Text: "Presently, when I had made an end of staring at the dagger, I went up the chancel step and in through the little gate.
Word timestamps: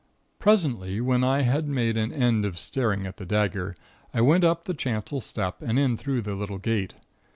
"Presently, 0.39 0.99
when 0.99 1.23
I 1.23 1.43
had 1.43 1.67
made 1.67 1.95
an 1.95 2.11
end 2.11 2.43
of 2.43 2.57
staring 2.57 3.05
at 3.05 3.17
the 3.17 3.23
dagger, 3.23 3.75
I 4.15 4.21
went 4.21 4.43
up 4.43 4.63
the 4.63 4.73
chancel 4.73 5.21
step 5.21 5.61
and 5.61 5.77
in 5.77 5.95
through 5.95 6.21
the 6.23 6.33
little 6.33 6.57
gate. 6.57 6.95